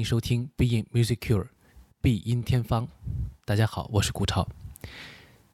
[0.00, 1.42] 欢迎收听《必应 Music Cure》
[2.00, 2.88] 必音天方。
[3.44, 4.48] 大家好，我是顾超。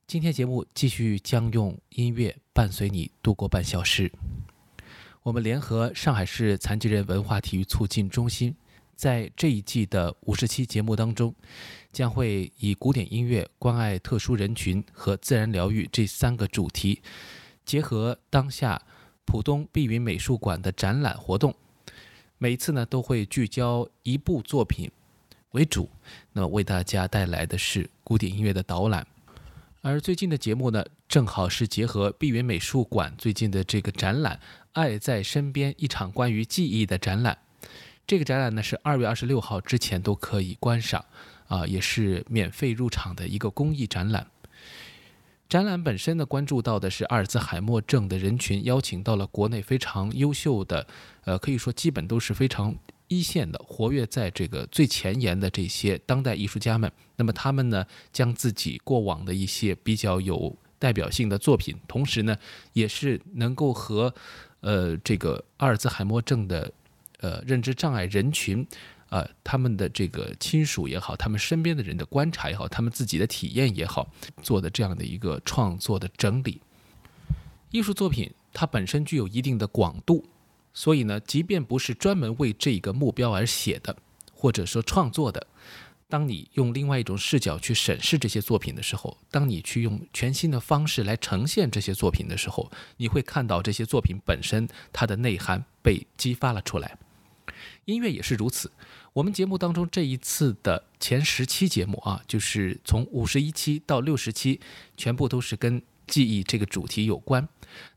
[0.06, 4.08] 今天节目继续将用音乐伴随你度过半小时。
[5.24, 8.54] 我们联合上海市残疾人文化体育促进中心，
[8.94, 11.34] 在这一季的五十期节目当中，
[11.92, 17.02] 将会以古典音乐、关爱特殊人群和自然疗愈这三个主题，
[17.64, 18.80] 结合当下
[19.24, 21.52] 浦东碧云美术馆的展览活动。
[22.38, 24.90] 每一次呢，都会聚焦一部作品
[25.52, 25.88] 为主，
[26.32, 29.06] 那么为大家带来的是古典音乐的导览。
[29.80, 34.36] 而最近的节目呢，正好是结合碧云美术馆最近的这个展览
[34.72, 37.38] 《爱在身边》，一场关于记忆的展览。
[38.06, 41.04] 这个展览呢，是二月二十六号之前都可以观赏，
[41.46, 44.26] 啊，也是免费入场的一个公益展览。
[45.48, 50.84] 展览本身呢，关注到的是阿尔兹海默症的人群，邀请到了国内非常优秀的，
[51.24, 52.74] 呃，可以说基本都是非常
[53.06, 56.90] 一线的，活跃在这个最前沿的这些当代艺术家们。
[57.14, 62.36] 那么他们呢，将自己过往的一些比较有代表性的作品，同时呢，
[62.72, 64.12] 也是能够和，
[64.62, 66.72] 呃，这个阿尔兹海默症的，
[67.20, 68.66] 呃，认知障碍人群。
[69.08, 74.08] 呃，他们的这个亲属也好，他们身边的人的观察也好，他们自己的体验也好，
[74.42, 76.60] 做的这样的一个创作的整理。
[77.70, 80.24] 艺术作品它本身具有一定的广度，
[80.72, 83.96] 所以呢，即便不是专门为这个目标而写的，
[84.32, 85.46] 或者说创作的，
[86.08, 96.96] 当你用另外一种视角去审视这些作品的时候，当你去用全新的方式来呈现这些作品的时候，你会看到这些作品本身它的内涵被激发了出来。
[97.86, 98.70] 音乐也是如此。
[99.12, 104.60] 我们节目当中这一次的前十期节目啊，就是从五十一期到六十期，
[104.96, 107.48] 全部都是跟记忆这个主题有关。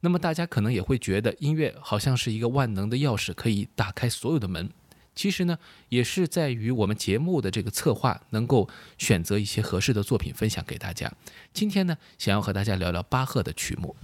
[0.02, 4.70] 那么大家可能也会觉得音乐好像是一个万能的钥匙，可以打开所有的门。
[5.16, 5.58] 其实呢，
[5.90, 11.12] 也是在于我们节目的这个策划能够选择一些合适的作品分享给大家。
[11.52, 13.96] 今天呢，想要和大家聊聊巴赫的曲目。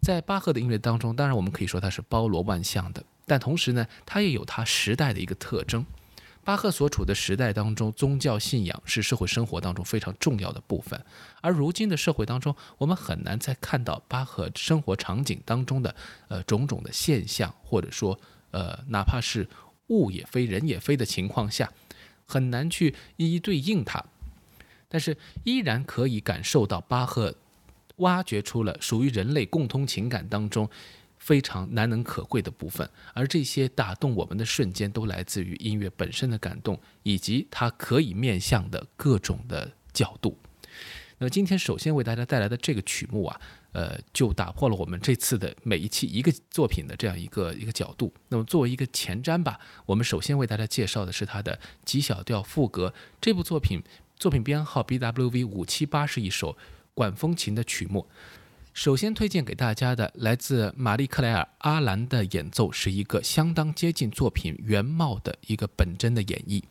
[0.00, 3.04] 在巴赫的音乐当中，当然我们可以说它是包罗万象的。
[3.26, 5.84] 但同时呢，它也有它时代的一个特征。
[6.44, 11.04] 巴赫所处的时代当中，宗教信仰是社会生活当中非常重要的部分。
[11.40, 15.92] 而如今的社会当中，我们很难再看到巴赫生活场景当中的
[16.28, 18.16] 呃种种的现象，或者说
[18.52, 19.48] 呃哪怕是
[19.88, 21.72] 物也非人也非的情况下，
[22.26, 24.04] 很难去一一对应它。
[24.88, 27.34] 但是依然可以感受到巴赫
[27.96, 30.70] 挖掘出了属于人类共通情感当中。
[31.26, 40.38] 非常难能可贵的部分，而这些打动我们的瞬间，都来自于音乐本身的感动，以及它可以面向的各种的角度。
[41.18, 43.40] 那么今天首先为大家带来的这个曲目啊，
[43.72, 48.14] 呃，就打破了我们这次的每一期一个作品的这样一个一个角度。
[48.28, 53.82] 那么作为一个前瞻吧，我们首先为大家介绍的是他的 G 小调赋格这部作品，
[54.16, 56.56] 作品编号 BWV 五七八是一首
[56.94, 58.06] 管风琴的曲目。
[58.76, 66.62] 首先推荐给大家的，来自玛丽克莱尔阿兰的演奏，是一个相当接近作品原貌的一个本真的演绎。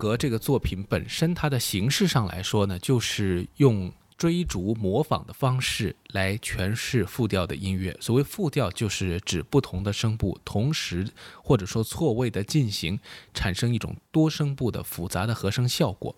[0.00, 7.94] 格这个作品本身，它的形式上来说呢，就是用追逐模仿的方式来诠释复调的音乐。
[8.00, 11.06] 所谓复调，就是指不同的声部同时
[11.44, 12.98] 或者说错位的进行，
[13.34, 16.16] 产生一种多声部的复杂的和声效果。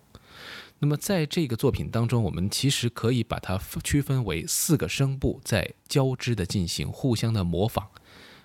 [0.79, 7.89] 那么在这个作品当中，我们其实可以把它区分为四个声部在交织的进行，互相的模仿。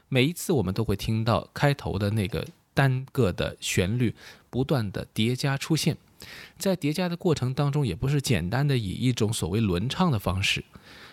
[0.08, 2.44] 每一次我们都会听到开头的那个
[2.74, 4.14] 单个的旋律
[4.50, 5.96] 不断的叠加出现，
[6.58, 10.64] 在叠加的过程当中，也不是简单的以一种所谓轮唱的方式。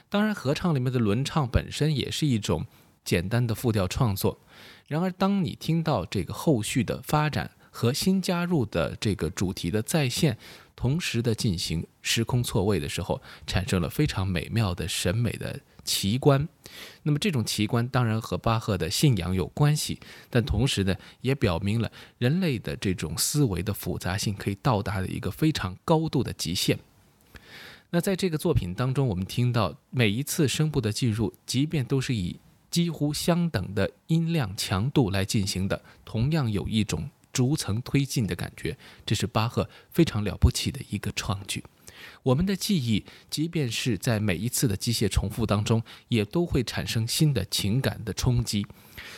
[0.09, 2.65] 当然，合唱里面的轮唱本身也是一种
[3.03, 4.39] 简单的复调创作。
[4.87, 10.37] 然而，当你听到这个后续的发展和新加入的这个主题的再现。
[10.77, 16.49] 同时的进行时空错位的时候，产生了非常美妙的审美的奇观。
[17.03, 19.99] 那么这种奇观当然和巴赫的信仰有关系，
[20.29, 26.77] 但同时呢，也表明了人类的这种思维的复杂性可以到达的一个非常高度的极限。
[27.91, 32.37] 那在这个作品当中，我们听到每一次声部的进入，即便都是以
[32.69, 37.09] 几乎相等的音量强度来进行的，同样有一种。
[37.35, 41.61] 逐层推进的感觉，这是巴赫非常了不起的一个创举。
[42.25, 48.65] 我们的记忆，即便是在每一次的机械重复当中，也都会产生新的情感的冲击。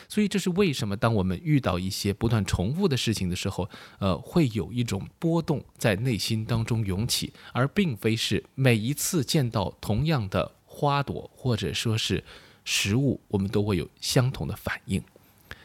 [0.09, 12.21] 所以，这是为什么当我们遇到一些不断重复的事情的时候，呃，会有一种波动在内心当中涌起，而并非是每一次见到同样的花朵或者说是
[12.65, 15.01] 食物，我们都会有相同的反应，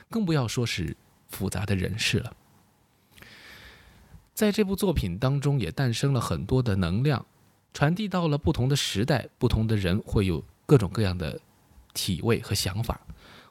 [0.09, 0.97] 更不要说是
[1.29, 2.37] 复杂的人事了。
[4.33, 7.27] 在这部作品当中，也诞生了很多的能量，
[7.73, 11.41] 传递到了不同的时代，不同的人会有各种各样的
[11.95, 13.01] 体味和想法。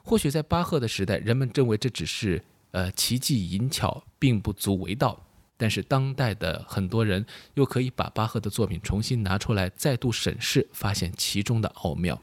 [0.02, 5.20] 或许在巴赫的时代，人们认为这只是呃奇技淫巧，并不足为道。
[5.56, 7.24] 但是当代的很多人
[7.54, 12.20] 又可以把巴赫的作品重新拿出来，再度审视，发现其中的奥妙。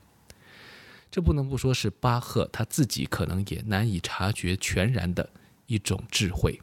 [1.09, 5.29] 这不能不说是巴赫他自己可能也难以察觉全然的
[5.67, 6.61] 一种智慧。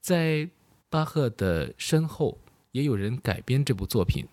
[0.00, 0.48] 在
[0.88, 2.38] 巴赫的身后，
[2.72, 4.26] 也有人改编这部作品，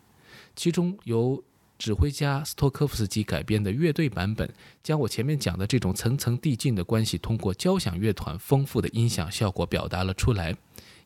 [0.55, 1.43] 其中由
[1.77, 4.51] 指挥家斯托科夫斯基改编的乐队版本，
[4.83, 10.55] 将我前面讲的这种层层递进的关系，通过交响乐团丰富的音响效果表达了出来，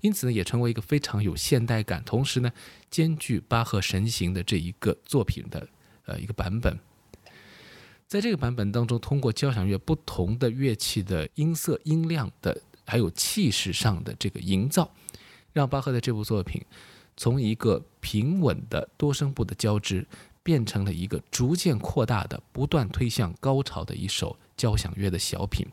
[0.01, 2.51] 因此呢，也成为一个非常有现代感，同时呢，
[2.89, 5.67] 兼具巴赫神形的这一个作品的
[6.05, 6.79] 呃一个版本。
[8.07, 12.61] 在这个版本当中，通过交响乐不同的乐器的音色、音量的。
[12.83, 14.91] 还有气势上的这个营造，
[15.53, 16.61] 让巴赫的这部作品
[17.21, 20.03] 从一个平稳的多声部的交织，
[20.41, 25.67] 变成了一个逐渐扩大的、不断推向高潮的一首交响乐的小品。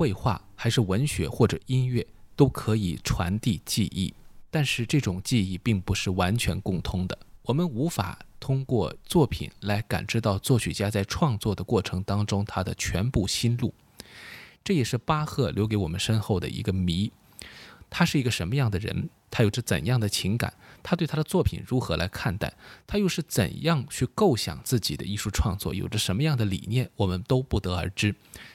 [0.00, 4.14] 绘画还是文学或者音乐，都可以传递记忆。
[4.50, 13.74] 但是这种记忆并不是完全共通的，我们无法通过作品来感知到作曲家在创作的过程当中他的全部心路。
[14.64, 17.12] 这也是巴赫留给我们身后的一个谜：
[17.90, 19.10] 他是一个什么样的人？
[19.30, 20.54] 他有着怎样的情感？
[20.82, 22.52] 他对他的作品如何来看待？
[22.86, 25.74] 他又是怎样去构想自己的艺术创作？
[25.74, 26.90] 有着什么样的理念？
[26.96, 28.14] 我们都不得而知，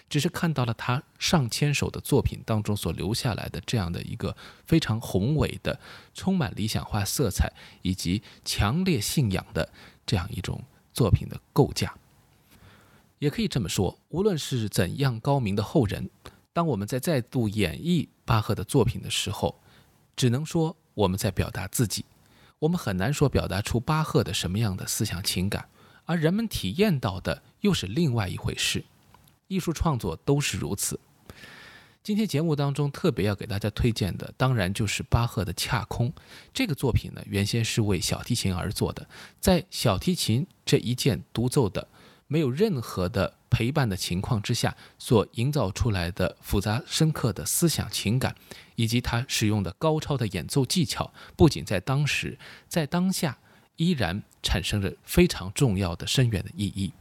[0.09, 5.79] 只是看到了他上千首的作品当中所留下来的这样的一个非常宏伟的、
[6.13, 7.51] 充满理想化色彩
[7.81, 9.69] 以及强烈信仰的
[10.05, 10.63] 这样一种
[10.93, 11.95] 作品的构架。
[13.19, 16.09] 也可以这么说，无论是怎样高明的后人，
[16.51, 19.59] 当我们在再度演绎巴赫的作品的时候，
[20.15, 22.03] 只能说我们在表达自己。
[22.65, 25.69] 我们很难说表达出巴赫的什么样的思想情感，
[26.05, 28.83] 而人们体验到的又是另外一回事。
[29.47, 30.99] 艺术创作都是如此。
[32.01, 36.09] 今天节目当中特别要给大家推荐的，当然就是巴赫的《恰空》
[36.51, 37.21] 这个作品呢。
[37.27, 39.07] 原先是为小提琴而做的，
[39.39, 41.87] 在小提琴这一件独奏的。
[42.27, 48.35] 没有任何的陪伴的情况之下，所营造出来的复杂深刻的思想情感，
[48.75, 53.37] 以及他使用的高超的演奏技巧，不仅在当时，在当下
[53.75, 56.91] 依然产生着非常重要的深远的意义。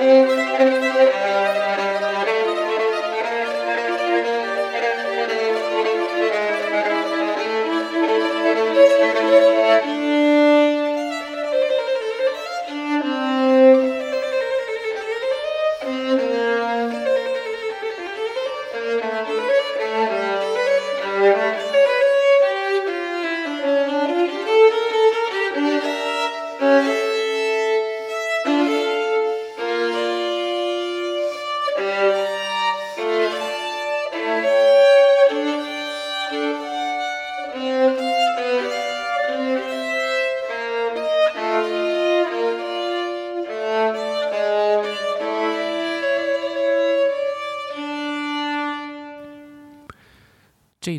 [0.00, 0.39] 这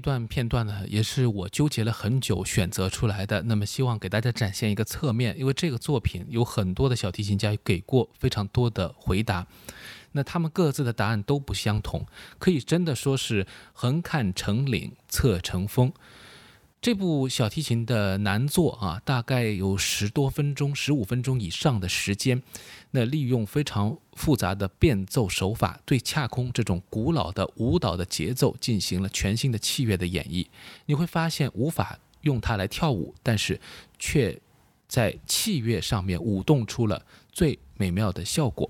[0.01, 3.43] 段片段呢，也是我纠结了很久选择出来的。
[3.43, 9.47] 那么，希望给大家展现一个侧面，因为这个作品有很多的小提琴家给过非常多的回答，
[10.13, 12.05] 那他们各自的答案都不相同，
[12.39, 15.93] 可以真的说是横看成岭侧成峰。
[16.81, 22.41] 这部小提琴的难作啊，大概有十多分钟、十五分钟以上的时间。
[22.89, 30.47] 那利用非常复杂的变奏手法，对恰空这种古老的舞蹈的节奏进行了全新的器乐的演绎。
[30.87, 33.61] 你会发现，无法用它来跳舞，但是
[33.99, 34.41] 却
[34.87, 38.67] 在器乐上面舞动出了最美妙的效果。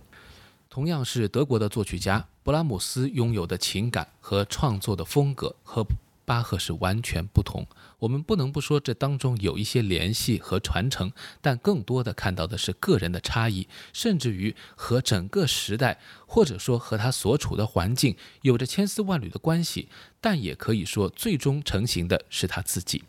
[0.70, 5.86] 同样是德国的作曲家勃拉姆斯拥有的情感和创作的风格和
[6.26, 7.66] 巴赫是完全不同。
[8.00, 23.04] 我们不能不说这当中有一些联系和传承，但更多的看到的是个人的差异，甚至于和整个时代或者说和他所处的环境有着千丝万缕的关系，但也可以说最终成型的是他自己。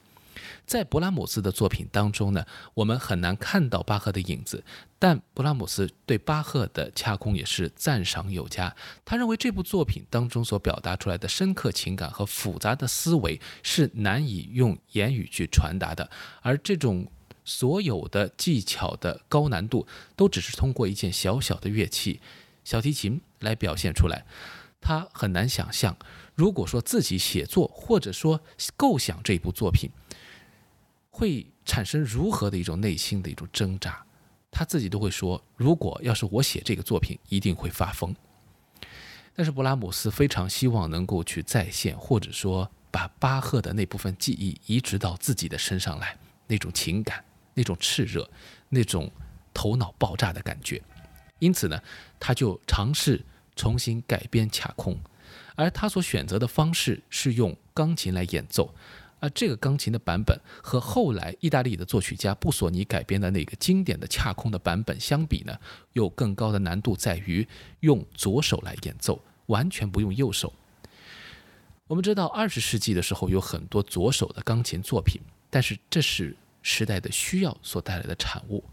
[0.72, 4.64] 在勃拉姆斯的作品当中呢，我们很难看到巴赫的影子，
[4.98, 8.74] 但勃拉姆斯对巴赫的恰空也是赞赏有加。
[9.04, 17.06] 他认为这部作品当中所表达出来的深刻情感和复杂的思维是难以用言语去传达的，而这种
[17.44, 22.18] 所有的技巧的高难度都只是通过一件小小的乐器——
[22.64, 24.24] 小提琴来表现出来。
[24.80, 25.94] 他很难想象，
[26.34, 28.40] 如果说自己写作或者说
[28.74, 29.90] 构想这部作品，
[31.12, 34.04] 会产生如何的一种内心的一种挣扎。
[34.50, 38.14] 他自己都会说：“如果要是我写这个作品，一定会发疯。”
[39.34, 48.28] 但是布拉姆斯非常希望能够去再现，或者说把巴赫的那部分记忆移植到自己的身上来，那种情感、那种炽热、
[48.68, 49.10] 那种
[49.54, 50.82] 头脑爆炸的感觉。
[51.38, 51.82] 因此呢，
[52.20, 53.24] 他就尝试
[53.56, 54.98] 重新改编卡空，
[55.56, 58.74] 而他所选择的方式是用钢琴来演奏。
[59.22, 65.56] 而这个钢琴的版本和后来意大利的作曲家布索尼改编的那个经典的恰空的版本相比呢，
[65.92, 67.46] 有更高的难度在于
[67.80, 70.52] 用左手来演奏，完全不用右手。
[71.86, 78.64] 我们知道二十世纪的时候有很多左手的钢琴作品，但是这是时代的需要所带来的产物。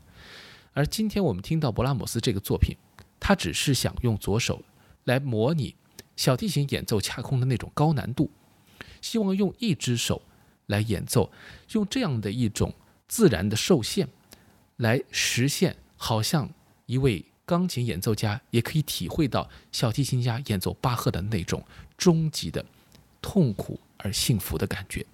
[0.74, 2.76] 而今天我们听到勃拉姆斯这个作品，
[3.20, 4.64] 他只是想用左手
[5.04, 5.76] 来模拟
[6.16, 8.32] 小提琴演奏恰空的那种高难度，
[9.00, 10.24] 希望用一只手。
[10.70, 11.30] 来演奏，
[11.74, 12.74] 用这样的一种
[13.08, 14.08] 自然的受限，
[14.78, 16.50] 来实现，好像
[16.86, 21.64] 一位钢琴演奏家也可以体会到小提琴家演奏巴赫的那种
[21.98, 22.64] 终极的
[23.22, 25.06] 痛苦而幸福的感觉。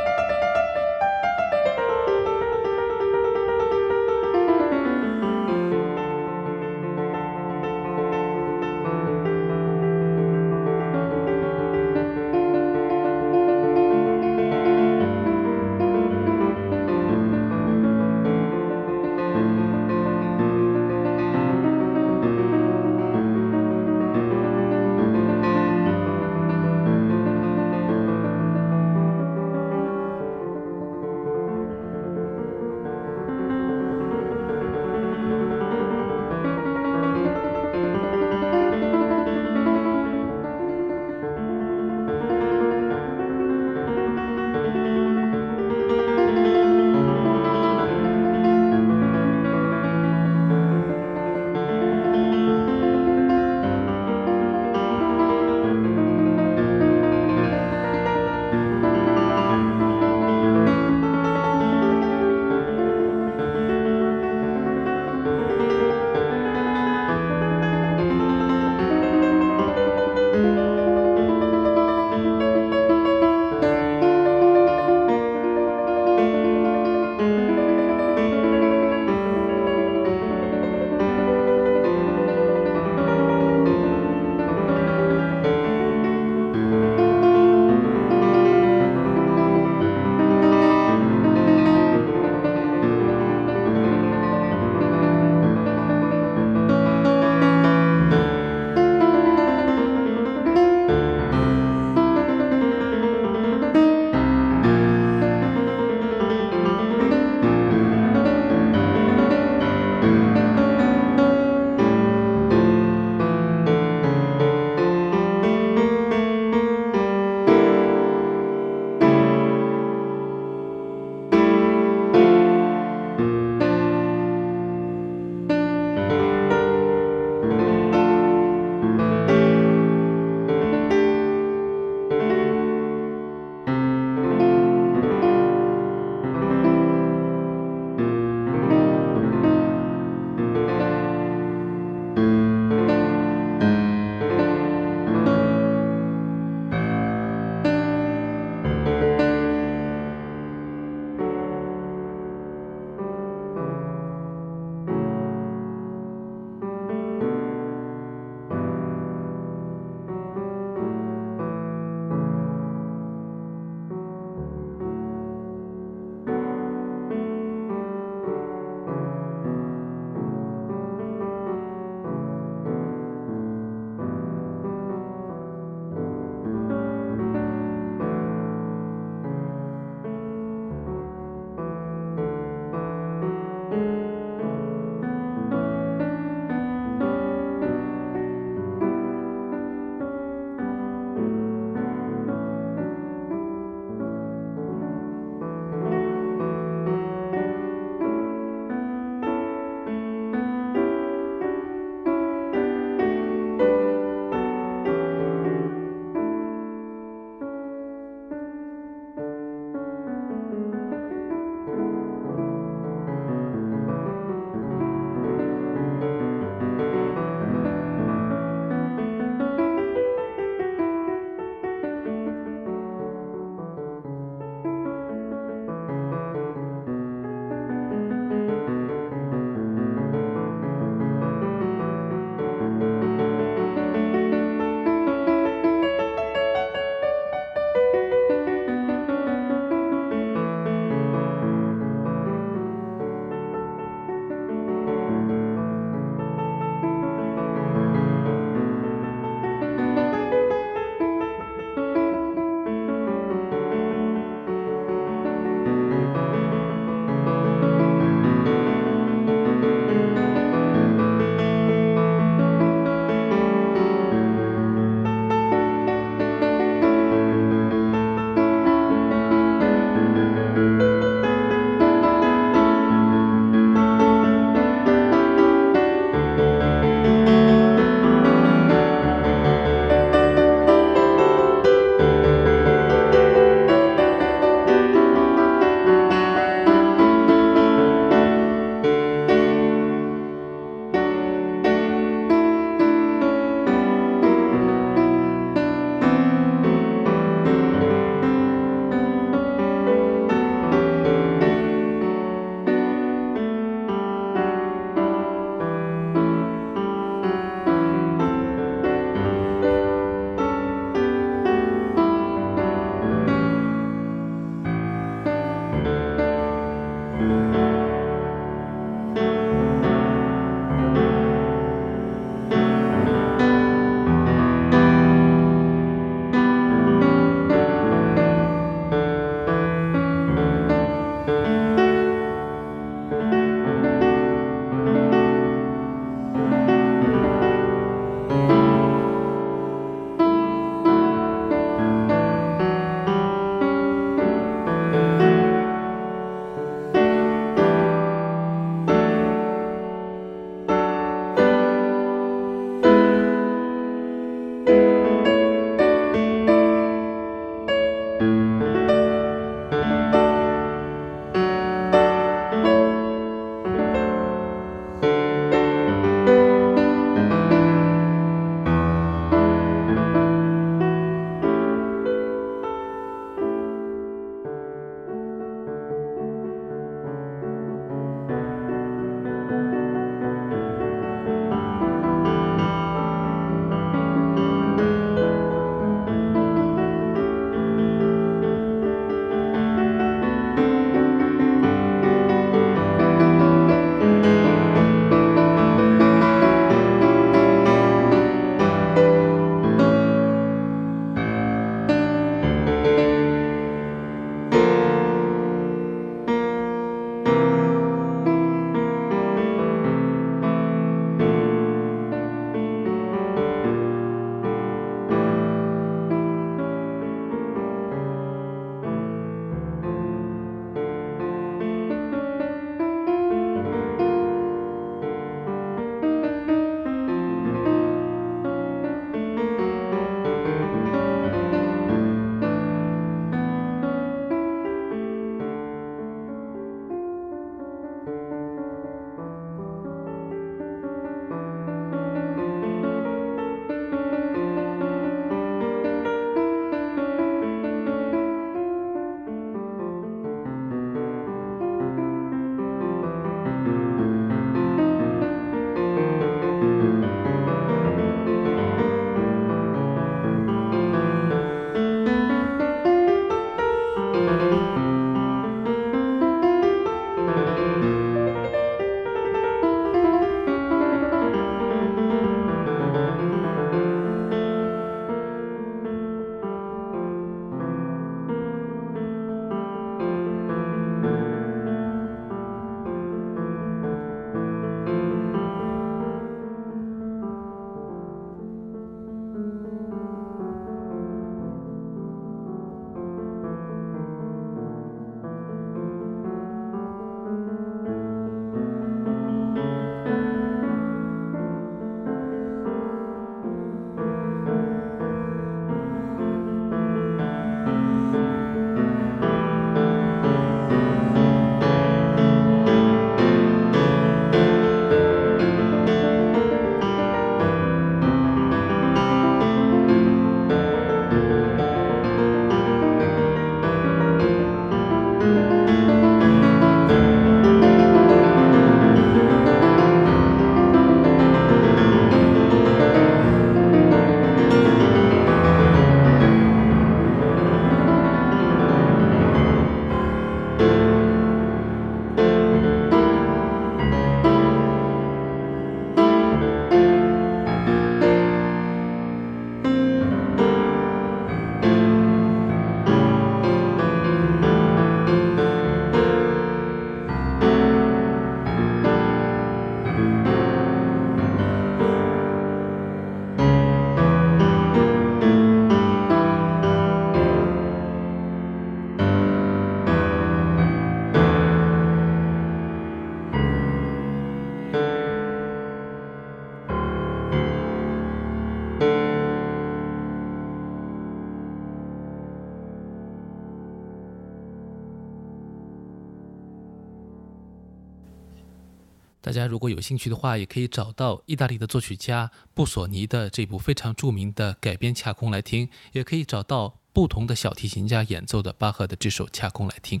[589.46, 600.00] 如果有兴趣的话，也可以找到意大利的作曲家布索尼的这部非常著名的改编恰空来听，也可以找到不同的小提琴家演奏的巴赫的这首恰空来听。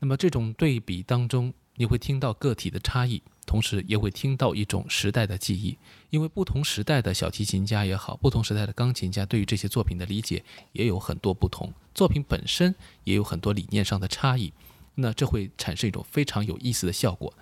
[0.00, 5.78] 那么这种对比当中，你会听到个体的差异，同时也会听到一种时代的记忆，
[6.10, 12.74] 因为不同时代的小提琴家也好，不同时代的钢琴家对于这些作品的理解也有很多不同，作品本身
[13.04, 14.52] 也有很多理念上的差异。
[14.94, 17.32] 那这会产生一种非常有意思的效果。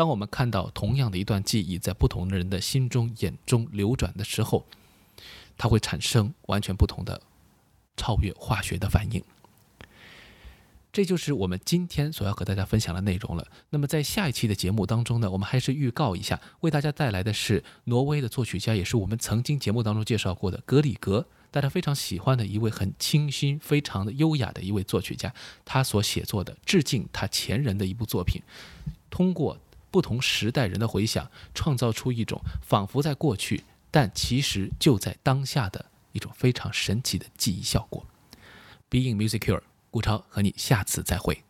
[0.00, 4.64] 当我们看到同样的一段记忆在不同的人的心中、眼中流转的时候，
[5.58, 7.20] 它会产生完全不同的
[7.98, 9.22] 超越化学的反应。
[10.90, 13.46] 这就是我们今天所要和大家分享的内容了。
[13.68, 21.26] 那么在下一期的节目当中呢，我们还是预告一下，为大家带来的是挪威的作曲家，也是我们曾经节目当中介绍过的格里格。
[21.50, 25.34] 大家非常喜欢的一位很清新、非常的优雅的一位作曲家，
[25.66, 28.40] 他所写作的致敬他前人的一部作品，
[29.10, 29.58] 通过
[29.90, 38.06] 不同时代人的回想，创造出一种仿佛在过去，但其实就在当下的一种非常神奇的记忆效果。
[38.90, 41.44] Being Musicure，顾超和你下次再会。